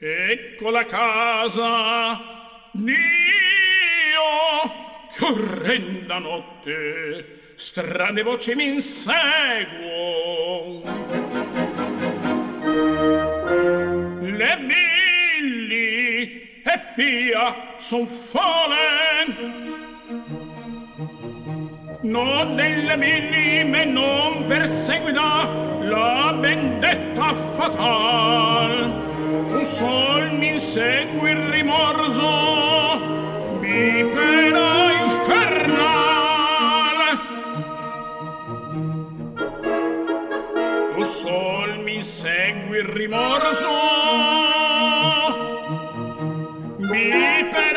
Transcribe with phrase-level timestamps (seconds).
[0.00, 2.94] ecco la casa Dio
[5.12, 10.82] che orrenda notte strane voci mi inseguo
[14.20, 18.76] le billi e pia son fole
[22.02, 29.07] non delle minime non perseguida la vendetta fatal
[29.50, 32.30] tu sol mi insegui il rimorso
[33.60, 34.70] bipera
[35.04, 37.08] infernale.
[40.94, 43.76] Tu sol mi insegui il rimorso
[47.50, 47.67] dal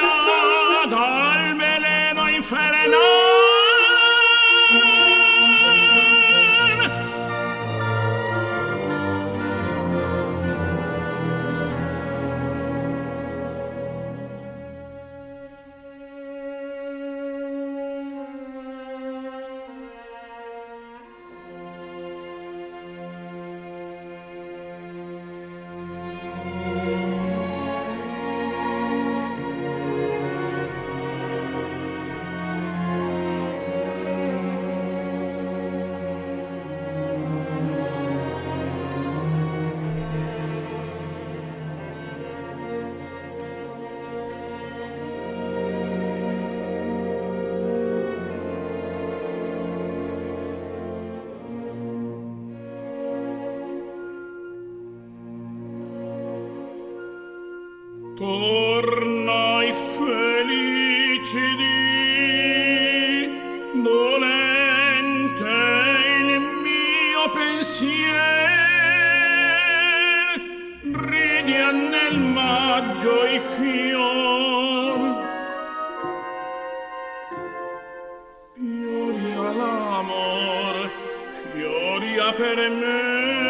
[58.21, 61.71] tornai felici di
[63.81, 65.57] dolente
[66.19, 68.59] il mio pensier.
[71.09, 74.99] Ridia nel maggio i fior.
[78.53, 80.91] Fiori all'amor
[81.53, 83.40] fiori a per me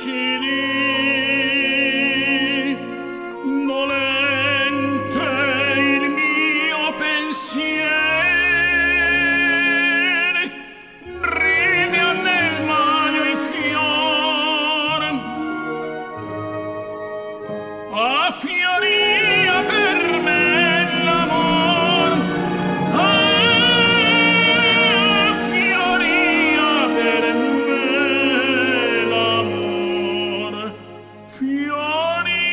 [0.00, 0.49] 起你。
[31.80, 32.49] Ronnie!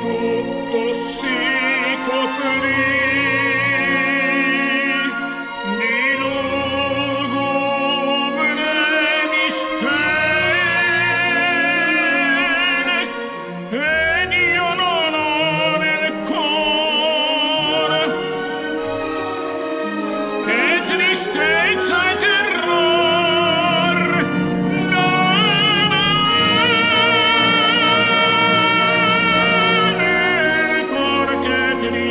[0.00, 1.49] tutto si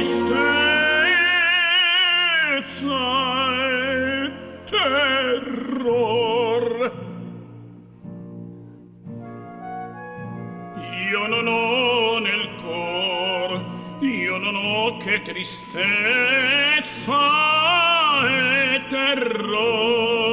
[0.10, 0.26] tristezza
[4.66, 6.66] terror.
[11.12, 15.78] Io non ho nel cor io non ho che tristezza
[18.26, 20.29] e terror.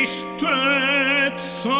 [0.00, 1.78] Tristezza